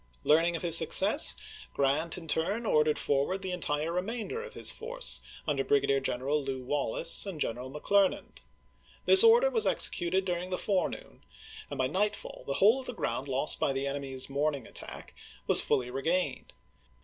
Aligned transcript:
Learning 0.23 0.55
of 0.55 0.63
his 0.63 0.75
success. 0.75 1.37
Grant 1.75 2.17
in 2.17 2.27
turn 2.27 2.65
ordered 2.65 2.97
forward 2.97 3.43
the 3.43 3.51
entire 3.51 3.93
remainder 3.93 4.41
of 4.43 4.55
his 4.55 4.71
force 4.71 5.21
under 5.45 5.63
Brigadier 5.63 5.99
General 5.99 6.43
Lew. 6.43 6.63
Wallace 6.63 7.27
and 7.27 7.39
General 7.39 7.69
McClernand. 7.69 8.39
This 9.05 9.23
order 9.23 9.51
was 9.51 9.67
executed 9.67 10.25
during 10.25 10.49
the 10.49 10.57
afternoon, 10.57 11.21
and 11.69 11.77
by 11.77 11.85
nightfall 11.85 12.43
the 12.47 12.55
whole 12.55 12.79
of 12.79 12.87
the 12.87 12.95
ground 12.95 13.27
lost 13.27 13.59
by 13.59 13.73
the 13.73 13.85
enemy's 13.85 14.27
morning 14.27 14.65
attack 14.65 15.13
was 15.45 15.61
fuUy 15.61 15.93
regained. 15.93 16.53